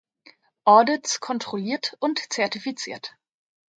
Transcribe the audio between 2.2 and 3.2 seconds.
zertifiziert.